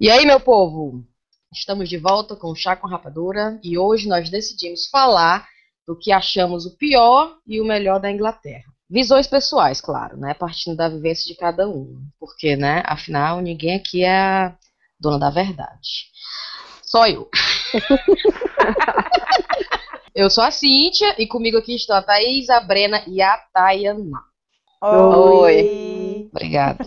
[0.00, 1.04] E aí, meu povo?
[1.52, 5.46] Estamos de volta com o Chá com Rapadura e hoje nós decidimos falar
[5.86, 8.64] do que achamos o pior e o melhor da Inglaterra.
[8.90, 10.34] Visões pessoais, claro, né?
[10.34, 12.04] Partindo da vivência de cada um.
[12.18, 12.82] Porque, né?
[12.84, 14.56] Afinal, ninguém aqui é a
[14.98, 16.08] dona da verdade.
[16.82, 17.30] Só eu.
[20.16, 24.31] eu sou a Cíntia e comigo aqui estão a Thaís, a Brena e a Tayana.
[24.82, 26.28] Oi.
[26.30, 26.84] Obrigada.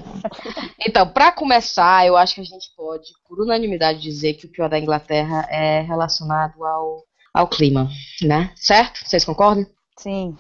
[0.85, 4.67] Então, para começar, eu acho que a gente pode, por unanimidade, dizer que o pior
[4.69, 7.89] da Inglaterra é relacionado ao, ao clima,
[8.21, 8.51] né?
[8.55, 8.99] Certo?
[9.05, 9.65] Vocês concordam?
[9.97, 10.35] Sim.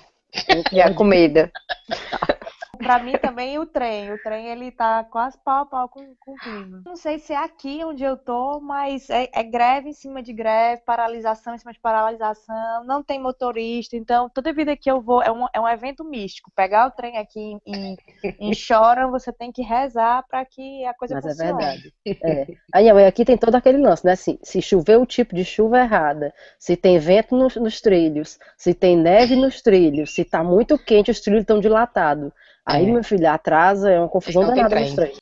[0.71, 1.51] E a comida.
[2.77, 4.11] Pra mim também o trem.
[4.11, 6.81] O trem ele tá quase pau a pau com, com o clima.
[6.85, 10.33] Não sei se é aqui onde eu tô, mas é, é greve em cima de
[10.33, 13.95] greve, paralisação em cima de paralisação, não tem motorista.
[13.95, 16.51] Então, toda vida que eu vou, é um, é um evento místico.
[16.55, 17.97] Pegar o trem aqui em,
[18.39, 21.57] em Choram, você tem que rezar para que a coisa Mas é funcione.
[21.57, 21.93] verdade.
[22.23, 22.47] É.
[22.73, 24.13] Aí, aqui tem todo aquele lance, né?
[24.13, 28.73] Assim, se chover o tipo de chuva errada, se tem vento nos, nos trilhos, se
[28.73, 32.31] tem neve nos trilhos, se tá muito quente, os trilhos estão dilatados.
[32.65, 32.91] Aí, É.
[32.91, 34.85] meu filho, atrasa, é uma confusão Não tem danada trem.
[34.85, 35.17] nos trens.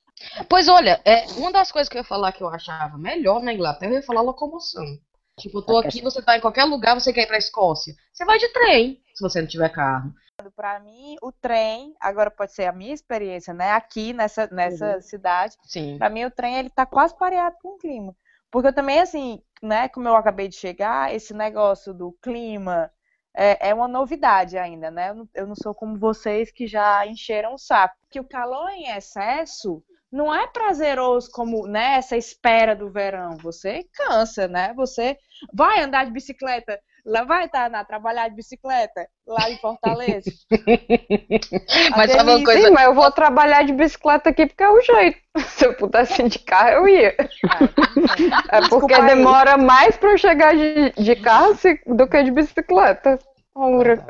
[0.48, 3.54] Pois olha, é, uma das coisas que eu ia falar que eu achava melhor na
[3.54, 4.86] Inglaterra, eu ia falar locomoção.
[5.38, 7.94] Tipo, eu tô aqui, você tá em qualquer lugar, você quer ir pra Escócia.
[8.14, 10.14] Você vai de trem, se você não tiver carro.
[10.56, 13.72] Para mim, o trem, agora pode ser a minha experiência, né?
[13.72, 15.98] Aqui nessa, nessa cidade, Sim.
[15.98, 18.16] Pra mim, o trem ele tá quase pareado com o clima.
[18.52, 22.92] Porque eu também, assim, né, como eu acabei de chegar, esse negócio do clima
[23.34, 25.16] é, é uma novidade ainda, né?
[25.34, 27.96] Eu não, sou como vocês que já encheram o saco.
[28.10, 33.36] Que o calor em excesso não é prazeroso como, né, espera do verão.
[33.38, 34.74] Você cansa, né?
[34.76, 35.18] Você
[35.52, 40.32] vai andar de bicicleta, lá vai estar na trabalhar de bicicleta lá em Fortaleza.
[41.96, 42.68] Mas sabe uma coisa?
[42.68, 45.20] Sim, mas eu vou trabalhar de bicicleta aqui porque é o jeito.
[45.48, 47.16] Se eu pudesse ir de carro, eu ia.
[48.50, 53.20] É Desculpa porque demora mais pra eu chegar de, de carro do que de bicicleta.
[53.56, 54.06] Ora.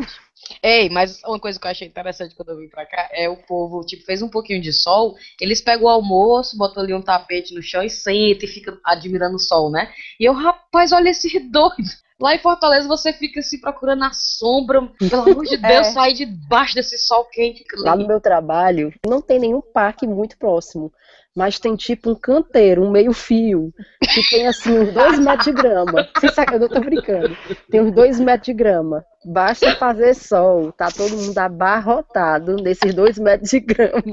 [0.62, 3.38] Ei, mas uma coisa que eu achei interessante quando eu vim pra cá é o
[3.38, 7.54] povo, tipo, fez um pouquinho de sol, eles pegam o almoço, botam ali um tapete
[7.54, 9.92] no chão e sentam e fica admirando o sol, né?
[10.20, 12.04] E eu, rapaz, olha esse doido.
[12.22, 15.92] Lá em Fortaleza você fica assim procurando a sombra, pelo amor de Deus, É.
[15.92, 17.64] sai debaixo desse sol quente.
[17.78, 20.92] Lá no meu trabalho, não tem nenhum parque muito próximo.
[21.36, 23.74] Mas tem tipo um canteiro, um meio-fio,
[24.14, 26.08] que tem assim uns dois metros de grama.
[26.20, 27.36] Sem saca, eu não tô brincando.
[27.72, 29.04] Tem uns dois metros de grama.
[29.26, 34.04] Basta fazer sol, tá todo mundo abarrotado nesses dois metros de grama.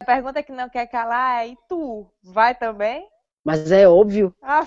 [0.00, 2.10] A pergunta que não quer calar é: e tu?
[2.24, 3.06] Vai também?
[3.48, 4.64] Mas é óbvio, Ah,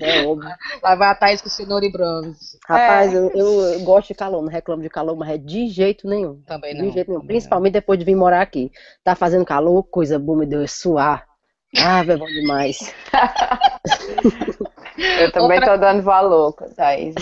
[0.00, 0.50] é óbvio.
[0.82, 2.58] Lá vai a Thaís com cenoura e bronze.
[2.66, 6.06] Rapaz, eu, eu- eu gosto de calor, não reclamo de calor, mas é de jeito
[6.08, 6.40] nenhum.
[6.46, 6.92] Também De não.
[6.92, 7.26] jeito nenhum.
[7.26, 8.70] Principalmente depois de vir morar aqui.
[9.02, 11.26] Tá fazendo calor, coisa boa, me deu é suar.
[11.78, 12.94] Ah, é bom demais.
[15.20, 17.14] Eu também Outra- tô dando valor, Thaís.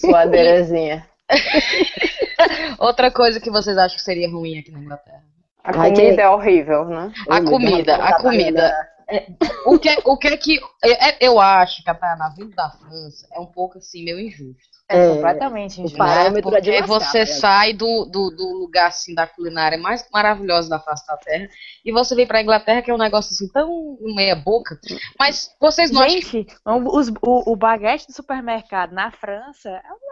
[0.00, 1.06] Suadeirazinha.
[1.28, 1.30] não.
[2.86, 5.22] Outra coisa que vocês acham que seria ruim aqui na Inglaterra?
[5.64, 7.12] A Ai, comida que- é horrível, né?
[7.28, 8.90] A comida, a comida.
[9.66, 10.60] O que, o que é que.
[10.84, 14.70] é- Eu acho que a Tayana vindo da França é um pouco assim, meio injusto.
[14.88, 15.98] é, É, completamente o injusto.
[15.98, 17.26] parâmetro é de Porque lascar, você né?
[17.26, 21.48] sai do, do, do lugar assim da culinária mais maravilhosa da face da terra
[21.84, 24.78] e você vem pra Inglaterra, que é um negócio assim tão meia boca.
[25.18, 26.20] Mas vocês não acham.
[26.20, 30.09] Gente, o- os- o, o baguete do supermercado na França é melhor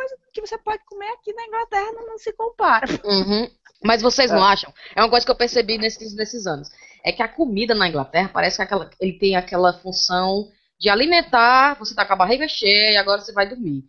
[0.00, 2.86] coisa que você pode comer aqui na Inglaterra, não, não se compara.
[3.04, 3.50] Uhum.
[3.84, 4.72] Mas vocês não acham?
[4.94, 6.68] É uma coisa que eu percebi nesses, nesses anos.
[7.04, 11.78] É que a comida na Inglaterra parece que aquela, ele tem aquela função de alimentar,
[11.78, 13.84] você tá com a barriga cheia e agora você vai dormir.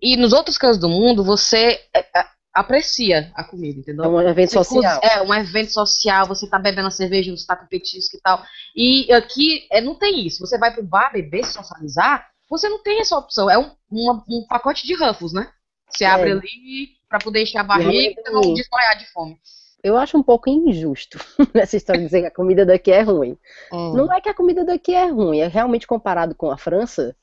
[0.00, 4.04] E nos outros cantos do mundo, você é, é, aprecia a comida, entendeu?
[4.04, 5.00] É um evento Você social.
[5.02, 8.42] É, um evento social, você tá bebendo a cerveja, você tá com petisco e tal.
[8.76, 10.40] E aqui é, não tem isso.
[10.40, 13.48] Você vai pro bar beber, socializar, você não tem essa opção.
[13.48, 15.50] É um, uma- um pacote de Ruffles, né?
[15.88, 16.08] Você É.
[16.08, 18.54] abre ali pra poder encher a barriga e não ruim.
[18.54, 19.40] desmaiar de fome.
[19.82, 21.18] Eu acho um pouco injusto
[21.54, 23.38] essa história de dizer que a comida daqui é ruim.
[23.72, 27.16] Não é que a comida daqui é ruim, é realmente comparado com a França,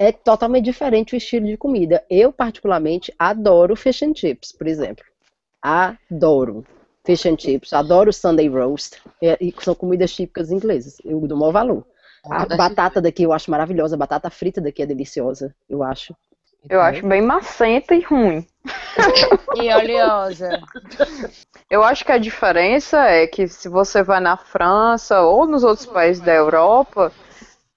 [0.00, 2.04] é totalmente diferente o estilo de comida.
[2.10, 5.04] Eu, particularmente, adoro fish and chips, por exemplo.
[5.62, 6.64] Adoro
[7.06, 10.98] fish and chips, adoro Sunday roast, e, e são comidas típicas inglesas.
[11.04, 11.86] Eu dou maior valor.
[12.24, 16.14] A batata daqui eu acho maravilhosa, a batata frita daqui é deliciosa, eu acho.
[16.68, 18.46] Eu acho bem macenta e ruim.
[19.56, 20.60] E oleosa.
[21.68, 25.86] Eu acho que a diferença é que se você vai na França ou nos outros
[25.86, 27.12] países da Europa,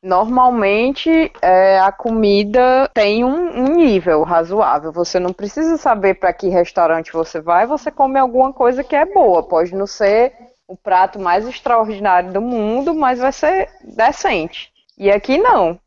[0.05, 4.91] Normalmente é, a comida tem um, um, nível razoável.
[4.91, 9.03] Você não precisa saber para que restaurante você vai, você come alguma coisa que é
[9.03, 9.41] boa.
[9.41, 10.31] Pode não ser
[10.67, 14.71] o prato mais extraordinário do mundo, mas vai ser decente.
[14.97, 15.79] E aqui não.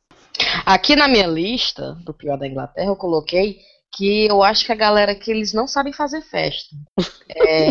[0.65, 3.59] Aqui na minha lista do pior da Inglaterra eu coloquei
[3.95, 6.77] que eu acho que a galera que eles não sabem fazer festa.
[7.29, 7.69] É,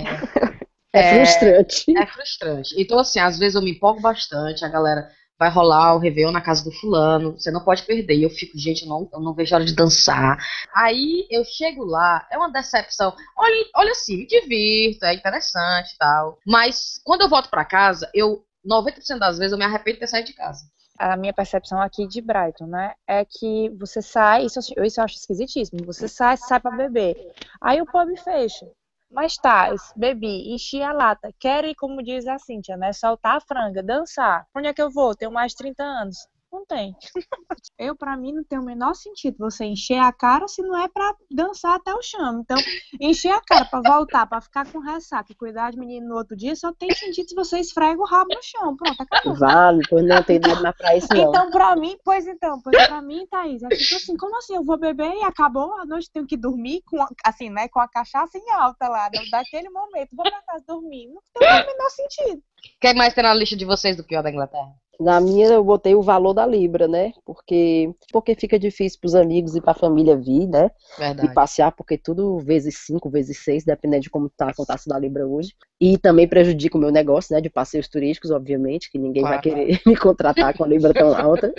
[0.92, 1.98] é, frustrante.
[1.98, 2.76] É frustrante.
[2.78, 5.08] Então, assim, às vezes eu me empolgo bastante, a galera
[5.40, 8.16] vai rolar o Réveillon na casa do fulano, você não pode perder.
[8.16, 10.38] E eu fico, gente, eu não, eu não vejo a hora de dançar.
[10.76, 13.16] Aí eu chego lá, é uma decepção.
[13.38, 16.40] Olha, olha assim, me divirto, é interessante e tal.
[16.46, 20.08] Mas quando eu volto para casa, eu 90% das vezes eu me arrependo de ter
[20.08, 20.66] saído de casa
[20.98, 25.16] a minha percepção aqui de Brighton, né, é que você sai, isso, isso eu acho
[25.16, 27.16] esquisitíssimo, você sai, sai para beber,
[27.62, 28.66] aí o pub fecha,
[29.12, 33.42] mas tá, bebi, enchi a lata, quero ir, como diz a Cíntia, né, soltar a
[33.42, 35.16] franga, dançar, onde é que eu vou?
[35.16, 36.96] Tenho mais de 30 anos, não tem.
[37.78, 40.88] Eu, para mim, não tem o menor sentido você encher a cara se não é
[40.88, 42.42] para dançar até o chão.
[42.42, 42.58] Então,
[43.00, 46.36] encher a cara para voltar, para ficar com ressaca e cuidar de menino no outro
[46.36, 48.76] dia, só tem sentido se você esfrega o rabo no chão.
[48.76, 49.36] Pronto, acabou.
[49.36, 51.30] Vale, pois não tem nada na praia isso não.
[51.30, 54.56] Então, pra mim, pois então, pois pra mim, Thaís, é tipo assim, como assim?
[54.56, 57.88] Eu vou beber e acabou a noite, tenho que dormir com, assim, né, com a
[57.88, 61.08] cachaça em alta lá, daquele momento, vou pra casa dormir.
[61.08, 62.42] Não tem o menor sentido.
[62.80, 64.74] Quem mais tem na lista de vocês do pior da Inglaterra?
[65.00, 67.14] Na minha eu botei o valor da libra, né?
[67.26, 70.72] Porque porque fica difícil para os amigos e para a família vir, né?
[70.98, 71.30] Verdade.
[71.30, 75.00] E passear, porque tudo vezes cinco, vezes seis, dependendo de como tá a cotação da
[75.00, 75.54] libra hoje.
[75.80, 77.42] E também prejudica o meu negócio, né?
[77.42, 79.36] De passeios turísticos, obviamente, que ninguém claro.
[79.36, 81.54] vai querer me contratar com a libra tão alta.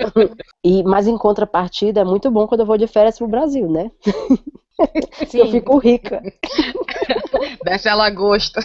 [0.65, 3.91] E mas em contrapartida é muito bom quando eu vou de férias pro Brasil, né?
[5.29, 5.39] Sim.
[5.39, 6.23] Eu fico rica.
[7.65, 8.61] Desce a lagosta.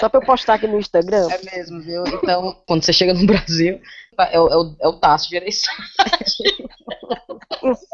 [0.00, 1.28] Só pra eu postar aqui no Instagram.
[1.30, 2.04] É mesmo, viu?
[2.06, 3.80] Então, quando você chega no Brasil,
[4.18, 6.42] é o, é o, é o Tasso Gereissati.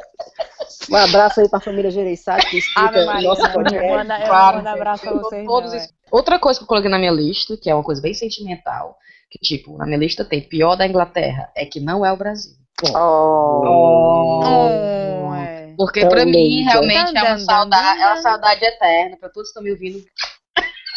[0.88, 3.88] Um abraço aí pra família Gereissati que escuta o nosso podcast.
[3.88, 5.44] Manda, claro, abraço pra vocês.
[5.44, 5.88] Todos não, é.
[6.10, 8.96] Outra coisa que eu coloquei na minha lista, que é uma coisa bem sentimental,
[9.28, 12.52] que tipo, na minha lista tem pior da Inglaterra, é que não é o Brasil.
[12.84, 12.96] Oh.
[12.96, 14.40] oh.
[14.44, 15.26] oh.
[15.76, 19.16] Porque Tão pra mim, realmente, é uma, saudade, é uma saudade eterna.
[19.18, 20.02] Pra todos que estão me ouvindo,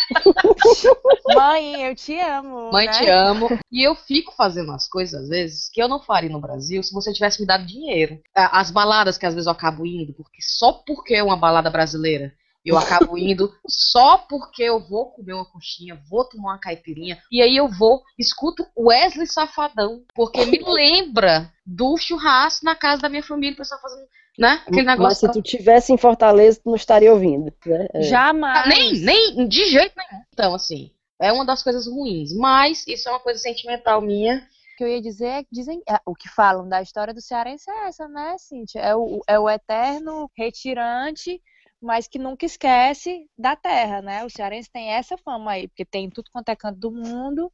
[1.36, 2.72] Mãe, eu te amo.
[2.72, 2.92] Mãe, né?
[2.94, 3.48] te amo.
[3.72, 6.94] E eu fico fazendo as coisas, às vezes, que eu não faria no Brasil se
[6.94, 8.20] você tivesse me dado dinheiro.
[8.36, 12.34] As baladas que às vezes eu acabo indo, porque só porque é uma balada brasileira,
[12.66, 17.42] eu acabo indo só porque eu vou comer uma coxinha, vou tomar uma caipirinha, e
[17.42, 23.24] aí eu vou, escuto Wesley Safadão, porque me lembra do churrasco na casa da minha
[23.24, 24.08] família, o pessoal fazendo
[24.38, 24.62] né?
[24.66, 25.04] Aquele negócio.
[25.04, 27.54] Mas se tu tivesse em Fortaleza, tu não estaria ouvindo.
[27.66, 27.88] Né?
[27.94, 28.02] É.
[28.04, 28.68] Jamais.
[28.68, 30.24] Nem, nem, de jeito nenhum.
[30.34, 32.34] Então, assim, é uma das coisas ruins.
[32.34, 34.38] Mas isso é uma coisa sentimental minha.
[34.74, 37.22] O que eu ia dizer é que dizem, é, o que falam da história do
[37.22, 38.80] cearense é essa, né, Cíntia?
[38.80, 41.42] É o, é o eterno retirante,
[41.82, 44.24] mas que nunca esquece da terra, né?
[44.24, 47.52] O cearense tem essa fama aí, porque tem tudo quanto é canto do mundo,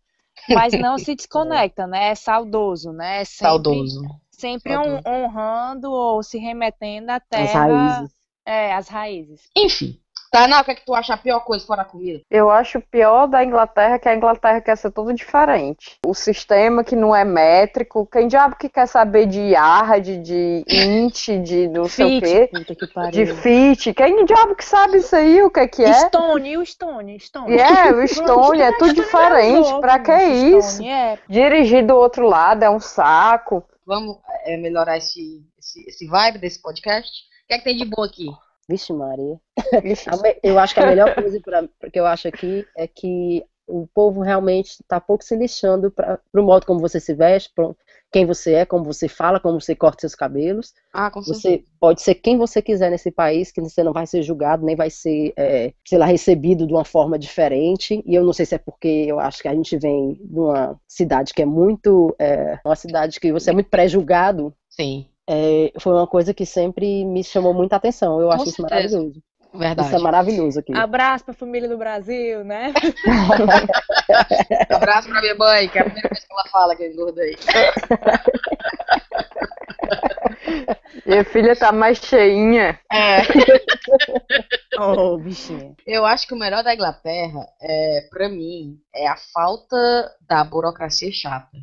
[0.50, 2.10] mas não se desconecta, né?
[2.10, 3.22] É saudoso, né?
[3.22, 4.02] É sempre, saudoso
[4.36, 7.44] sempre honrando ou se remetendo à terra.
[7.44, 8.16] As raízes.
[8.46, 9.42] É, as raízes.
[9.56, 10.00] Enfim.
[10.36, 12.20] Tainá, o que é que tu acha a pior coisa fora a comida?
[12.30, 15.98] Eu acho pior da Inglaterra que a Inglaterra quer ser tudo diferente.
[16.06, 21.30] O sistema que não é métrico, quem diabo que quer saber de yard, de int,
[21.42, 22.50] de não sei o quê,
[23.14, 25.94] de fit, quem diabo que sabe isso aí, o que é que é?
[25.94, 27.54] Stone, o Stone, Stone.
[27.54, 30.84] É, yeah, o Stone, é tudo diferente, pra que isso?
[30.84, 31.18] É.
[31.30, 36.62] Dirigir do outro lado é um saco vamos é, melhorar esse, esse, esse vibe desse
[36.62, 37.12] podcast.
[37.44, 38.28] O que é que tem de bom aqui?
[38.68, 39.40] Vixe, Maria.
[40.44, 44.22] eu acho que a melhor coisa pra, que eu acho aqui é que o povo
[44.22, 47.52] realmente está pouco se lixando para o modo como você se veste,
[48.12, 50.74] quem você é, como você fala, como você corta seus cabelos.
[50.94, 54.24] Ah, com você pode ser quem você quiser nesse país, que você não vai ser
[54.24, 58.02] julgado, nem vai ser, é, sei lá, recebido de uma forma diferente.
[58.06, 60.80] E eu não sei se é porque eu acho que a gente vem de uma
[60.88, 62.16] cidade que é muito.
[62.18, 64.54] É, uma cidade que você é muito pré-julgado.
[64.70, 65.08] Sim.
[65.28, 68.22] É, foi uma coisa que sempre me chamou muita atenção.
[68.22, 68.86] Eu com acho certeza.
[68.86, 69.24] isso maravilhoso.
[69.58, 69.88] Verdade.
[69.88, 70.76] Isso é maravilhoso aqui.
[70.76, 72.74] Abraço pra família do Brasil, né?
[74.70, 77.38] Abraço pra minha mãe, que é a primeira vez que ela fala que eu engordei.
[81.06, 82.80] Minha filha tá mais cheinha.
[82.92, 83.22] É.
[84.80, 85.76] oh, bichinha.
[85.86, 91.12] Eu acho que o melhor da Inglaterra, é, pra mim, é a falta da burocracia
[91.12, 91.58] chata.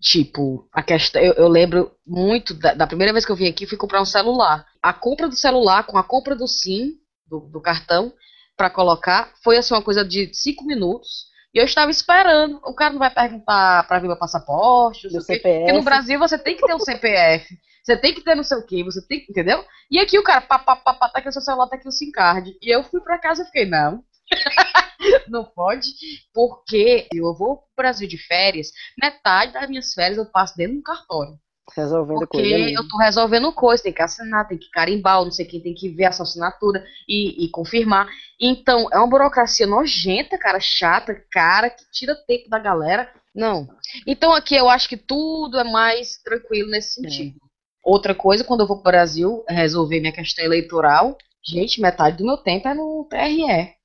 [0.00, 3.66] Tipo, a questão, eu, eu lembro muito da, da, primeira vez que eu vim aqui,
[3.66, 4.66] fui comprar um celular.
[4.82, 6.94] A compra do celular com a compra do SIM
[7.26, 8.12] do, do cartão
[8.56, 9.32] para colocar.
[9.42, 11.26] Foi assim uma coisa de cinco minutos.
[11.54, 12.60] E eu estava esperando.
[12.64, 15.58] O cara não vai perguntar para ver meu passaporte, sei o quê.
[15.58, 18.58] Porque no Brasil você tem que ter um CPF, você tem que ter não sei
[18.58, 19.64] o quê, você tem que, entendeu?
[19.90, 21.88] E aqui o cara, pá, pá, pá, pá, tá aqui o seu celular, tá aqui
[21.88, 22.56] o SIM card.
[22.60, 24.02] E eu fui para casa e fiquei, não.
[25.28, 25.88] não pode,
[26.34, 28.68] porque eu vou pro Brasil de férias,
[29.00, 31.38] metade das minhas férias eu passo dentro do cartório.
[31.74, 32.56] Resolvendo Porque coisa.
[32.58, 32.78] mesmo.
[32.78, 35.88] eu tô resolvendo coisa, tem que assinar, tem que carimbar, não sei quem tem que
[35.88, 38.08] ver a sua assinatura e, e confirmar.
[38.40, 43.10] Então, é uma burocracia nojenta, cara, chata, cara, que tira tempo da galera.
[43.34, 43.68] Não.
[44.06, 47.36] Então, aqui eu acho que tudo é mais tranquilo nesse sentido.
[47.84, 52.36] Outra coisa, quando eu vou pro Brasil resolver minha questão eleitoral, gente, metade do meu
[52.36, 53.76] tempo é no TRE.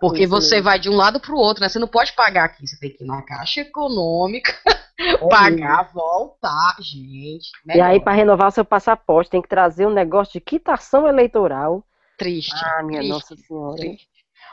[0.00, 0.64] Porque você mesmo.
[0.64, 1.68] vai de um lado pro outro, né?
[1.68, 4.79] Você não pode pagar aqui, você tem que ir na Caixa Econômica, É
[5.28, 7.50] pagar, voltar, gente.
[7.66, 8.04] E aí, melhor.
[8.04, 11.84] para renovar o seu passaporte, tem que trazer um negócio de quitação eleitoral.
[12.18, 12.54] Triste.
[12.54, 13.76] Ah, minha triste, Nossa Senhora.
[13.76, 14.08] triste.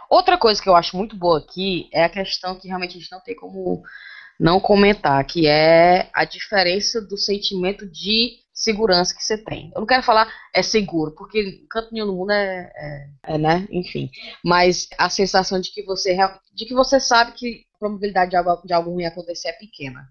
[0.10, 3.12] Outra coisa que eu acho muito boa aqui é a questão que realmente a gente
[3.12, 3.84] não tem como
[4.40, 9.72] não comentar, que é a diferença do sentimento de segurança que você tem.
[9.76, 13.68] Eu não quero falar é seguro, porque canto nenhum no mundo é, é, é, né?
[13.70, 14.10] Enfim.
[14.44, 16.18] Mas a sensação de que você
[16.54, 20.08] de que você sabe que a probabilidade de algo, de algo ruim acontecer é pequena.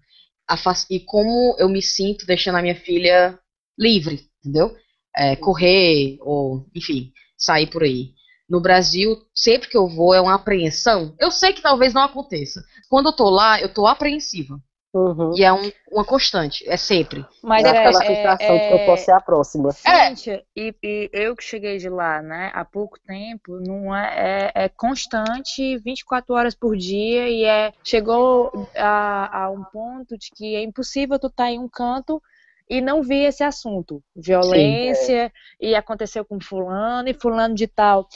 [0.89, 3.37] E como eu me sinto deixando a minha filha
[3.77, 4.75] livre, entendeu?
[5.15, 8.13] É, correr, ou, enfim, sair por aí.
[8.49, 11.15] No Brasil, sempre que eu vou é uma apreensão.
[11.19, 12.63] Eu sei que talvez não aconteça.
[12.89, 14.57] Quando eu tô lá, eu tô apreensiva.
[14.97, 15.33] Uhum.
[15.37, 17.25] E é um- uma constante, é sempre.
[17.43, 19.69] Mas Dá é, aquela é- frustração de que eu posso ser a próxima.
[19.85, 20.07] É.
[20.09, 24.63] Cíntia, e, e eu que cheguei de lá, né, há pouco tempo, não é, é,
[24.65, 30.55] é constante, 24 horas por dia, e é chegou a, a um ponto de que
[30.55, 32.21] é impossível tu estar em um canto
[32.69, 34.03] e não vir esse assunto.
[34.13, 38.07] Violência, e aconteceu com fulano, e fulano de tal.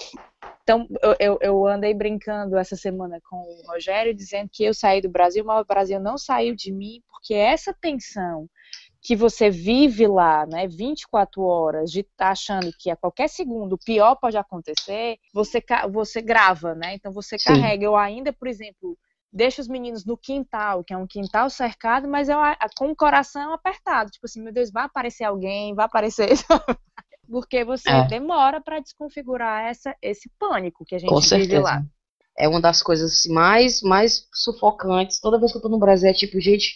[0.73, 0.87] Então,
[1.19, 5.43] eu, eu, andei brincando essa semana com o Rogério, dizendo que eu saí do Brasil,
[5.43, 8.47] mas o Brasil não saiu de mim, porque essa tensão
[9.01, 13.79] que você vive lá, né, 24 horas, de estar achando que a qualquer segundo o
[13.79, 15.61] pior pode acontecer, você,
[15.91, 16.95] você grava, né?
[16.95, 17.45] Então você Sim.
[17.45, 17.83] carrega.
[17.85, 18.97] Eu ainda, por exemplo,
[19.33, 22.95] deixo os meninos no quintal, que é um quintal cercado, mas eu a- com o
[22.95, 24.11] coração apertado.
[24.11, 26.29] Tipo assim, meu Deus, vai aparecer alguém, vai aparecer.
[27.31, 28.07] Porque você É.
[28.07, 31.61] demora para desconfigurar essa, esse pânico que a gente Com vive certeza.
[31.61, 31.83] lá.
[32.37, 35.19] É uma das coisas mais, mais sufocantes.
[35.19, 36.75] Toda vez que eu tô no Brasil é tipo, gente,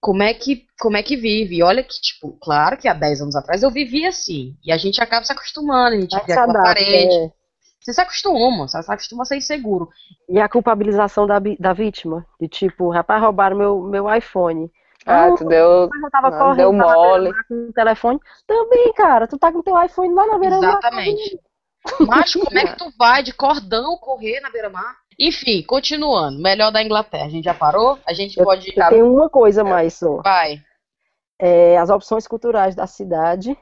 [0.00, 1.56] como é que, como é que vive?
[1.56, 4.56] E olha que, tipo, claro que há 10 anos atrás eu vivia assim.
[4.64, 7.14] E a gente acaba se acostumando, a gente se aquela adapta, parede.
[7.14, 7.32] é.
[7.80, 9.88] Você se acostuma, você se acostuma a ser inseguro.
[10.28, 12.26] E a culpabilização da, da vítima.
[12.40, 14.70] De tipo, rapaz, roubaram meu, meu iPhone.
[15.06, 15.88] Ah, tu deu.
[15.90, 17.32] Mas eu tava Ah, correndo deu mole.
[17.48, 18.18] com o telefone.
[18.46, 20.70] Também, cara, tu tá com teu iPhone lá na beira-mar.
[20.70, 21.40] Exatamente.
[22.00, 24.96] Macho, como é que tu vai de cordão correr na beira-mar?
[25.18, 26.40] Enfim, continuando.
[26.40, 27.26] Melhor da Inglaterra.
[27.26, 27.98] A gente já parou?
[28.06, 28.72] A gente Eu- pode.
[28.74, 30.22] Eu tenho uma coisa mais só.
[30.22, 30.60] Vai.
[31.38, 33.56] É, as opções culturais da cidade.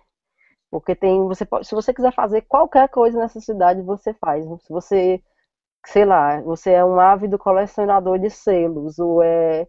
[0.70, 4.42] Porque tem, você pode, se você quiser fazer qualquer coisa nessa cidade, você faz.
[4.62, 5.20] Se você,
[5.84, 9.66] sei lá, você é um ávido colecionador de selos, ou é,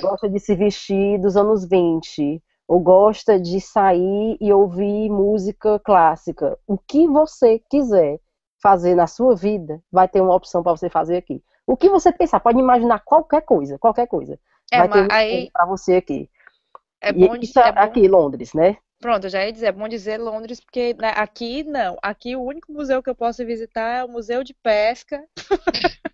[0.00, 6.58] gosta de se vestir dos anos 20, ou gosta de sair e ouvir música clássica,
[6.66, 8.20] o que você quiser
[8.62, 11.42] fazer na sua vida, vai ter uma opção para você fazer aqui.
[11.66, 14.38] O que você pensar, pode imaginar qualquer coisa, qualquer coisa.
[14.72, 16.28] É, vai ter aí para você aqui.
[17.00, 18.76] é bom, de- isso é é bom aqui, Londres, né?
[19.00, 21.96] Pronto, eu já ia dizer, é bom dizer Londres, porque né, aqui não.
[22.02, 25.24] Aqui o único museu que eu posso visitar é o Museu de Pesca.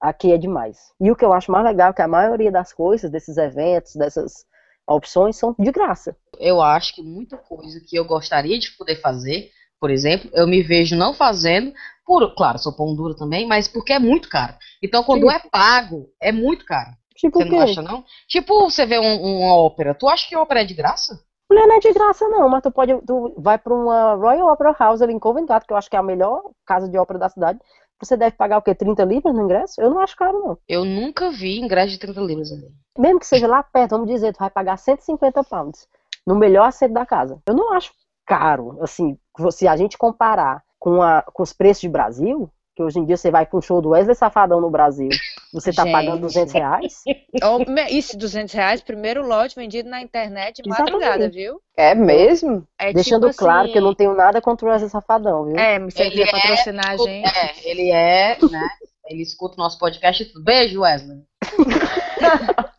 [0.00, 0.78] Aqui é demais.
[1.00, 3.94] E o que eu acho mais legal é que a maioria das coisas, desses eventos,
[3.96, 4.46] dessas
[4.88, 6.16] opções, são de graça.
[6.38, 10.62] Eu acho que muita coisa que eu gostaria de poder fazer, por exemplo, eu me
[10.62, 11.72] vejo não fazendo,
[12.06, 14.54] por, claro, sou pão duro também, mas porque é muito caro.
[14.82, 15.36] Então, quando Sim.
[15.36, 16.90] é pago, é muito caro.
[17.14, 17.62] Tipo Você o não quê?
[17.64, 18.04] acha, não?
[18.26, 19.94] Tipo, você vê um- uma ópera.
[19.94, 21.22] Tu acha que ópera é de graça?
[21.50, 22.96] Mulher não é de graça, não, mas tu pode.
[23.06, 25.96] Tu vai pra uma Royal Opera House ali em Covent Garden, que eu acho que
[25.96, 27.58] é a melhor casa de ópera da cidade.
[28.00, 28.74] Você deve pagar o quê?
[28.74, 29.80] 30 libras no ingresso?
[29.80, 30.58] Eu não acho caro, não.
[30.68, 32.68] Eu nunca vi ingresso de 30 libras ali.
[32.98, 35.86] Mesmo que seja lá perto, vamos dizer, tu vai pagar 150 pounds
[36.26, 37.40] no melhor assento da casa.
[37.46, 37.92] Eu não acho
[38.26, 39.18] caro, assim,
[39.50, 43.16] se a gente comparar com, a, com os preços de Brasil, que hoje em dia
[43.18, 45.10] você vai pra um show do Wesley Safadão no Brasil,
[45.52, 46.46] você tá pagando Gente.
[46.46, 47.02] 200 reais?
[47.90, 50.92] Isso, 200 reais, primeiro lote vendido na internet, Exatamente.
[50.92, 51.60] madrugada, viu?
[51.76, 52.66] É mesmo?
[52.78, 55.58] É Deixando tipo claro assim, que eu não tenho nada contra o Wesley Safadão, viu?
[55.58, 57.28] É, se ele é- patrocinar a gente.
[57.28, 58.68] É, ele é, né?
[59.06, 60.42] Ele escuta o nosso podcast e tudo.
[60.42, 61.18] Beijo, Wesley.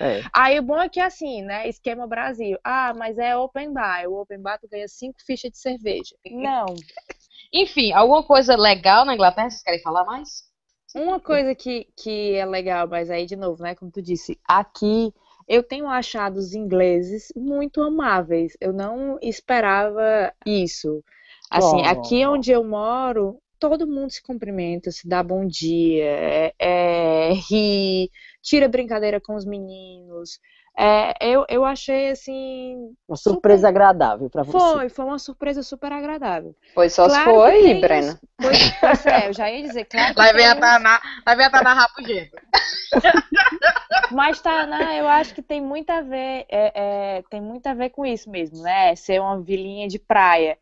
[0.00, 0.22] É.
[0.32, 1.68] Aí o bom é que assim, né?
[1.68, 2.56] Esquema Brasil.
[2.62, 4.06] Ah, mas é open bar.
[4.06, 6.14] O open bar tu ganha cinco fichas de cerveja.
[6.30, 6.66] Não.
[7.52, 9.50] Enfim, alguma coisa legal na Inglaterra?
[9.50, 10.48] Vocês querem falar mais?
[10.94, 13.74] Uma coisa que, que é legal, mas aí de novo, né?
[13.74, 15.12] Como tu disse, aqui
[15.46, 18.56] eu tenho achado os ingleses muito amáveis.
[18.60, 21.02] Eu não esperava isso.
[21.50, 21.84] Assim, Oh.
[21.86, 28.10] aqui onde eu moro, todo mundo se cumprimenta, se dá bom dia, é, é, ri,
[28.42, 30.38] tira brincadeira com os meninos.
[30.80, 32.94] É, eu, eu achei assim.
[33.08, 34.56] Uma surpresa agradável pra você.
[34.56, 36.54] Foi, foi uma surpresa super agradável.
[36.72, 38.12] Pois só Claro aí, tem Breno.
[38.12, 40.60] os- Pois, pois é, eu já ia dizer, claro que Lá vem tem a uns-
[40.60, 42.36] Taná, lá vem a Taná rapugento.
[44.12, 46.72] Mas, Taná, eu acho que tem muito a ver, é,
[47.18, 48.94] é, tem muito a ver com isso mesmo, né?
[48.94, 50.56] Ser uma vilinha de praia.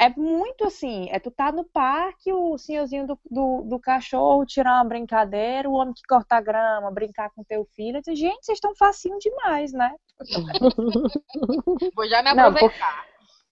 [0.00, 4.76] É muito assim, é tu tá no parque, o senhorzinho do, do, do cachorro tirar
[4.76, 8.00] uma brincadeira, o homem que corta a grama, brincar com teu filho.
[8.06, 9.94] Gente, vocês estão facinho demais, né?
[11.94, 13.04] Vou já me Não, aproveitar.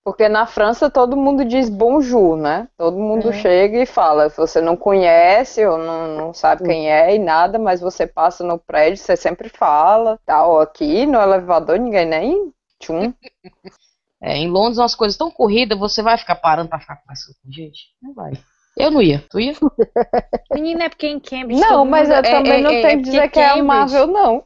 [0.02, 2.66] Porque na França todo mundo diz bonjour, né?
[2.78, 3.32] Todo mundo É.
[3.34, 4.30] chega e fala.
[4.30, 8.58] Você não conhece ou não, não sabe quem é e nada, mas você passa no
[8.58, 10.18] prédio, você sempre fala.
[10.24, 13.12] Tal, aqui no elevador ninguém nem tchum.
[14.20, 17.52] É, em Londres, umas coisas tão corridas, você vai ficar parando pra ficar conversando com
[17.52, 17.82] gente?
[18.02, 18.32] Não vai.
[18.76, 19.24] Eu não ia.
[19.30, 19.54] Tu ia?
[20.52, 21.60] Menina, é porque em Cambridge.
[21.60, 23.60] Não, mas eu é- também é- não é- tenho é que dizer que é Cambridge-
[23.60, 24.44] amável, não.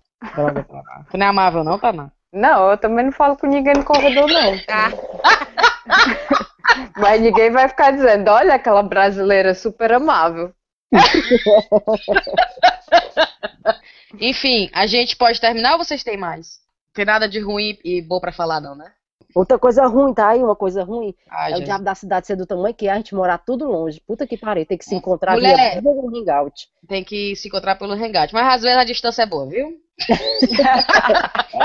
[1.11, 2.11] Tu não é amável, não, Taná?
[2.33, 4.52] Não, eu também não falo com ninguém no corredor, não.
[6.97, 10.52] Mas ninguém vai ficar dizendo, olha aquela brasileira super amável.
[14.21, 16.61] Enfim, a gente pode terminar ou vocês têm mais?
[16.88, 18.93] Não tem nada de ruim e bom pra falar, não, né?
[19.34, 20.42] Outra coisa ruim, tá aí?
[20.42, 21.14] Uma coisa ruim.
[21.30, 21.64] Ah, É o Jesus.
[21.64, 24.00] diabo da cidade ser do tamanho que é, a gente morar tudo longe.
[24.06, 25.72] Puta que pariu, tem que se encontrar Mulher.
[25.72, 26.68] via Google Hangout.
[26.86, 28.32] Tem que se encontrar pelo hangout.
[28.32, 29.72] Mas às vezes a distância é boa, viu?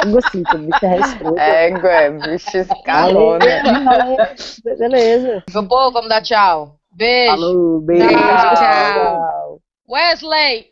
[0.03, 1.37] Algo assim, tu bicho é respeito.
[1.39, 1.69] É,
[2.05, 3.63] é bicho escalou, né?
[4.77, 5.43] Beleza.
[5.53, 6.75] Meu povo, vamos dar tchau.
[6.91, 7.31] Beijo.
[7.31, 8.07] Falou, beijo.
[8.09, 8.55] Tchau.
[8.55, 9.59] tchau.
[9.89, 10.67] Wesley,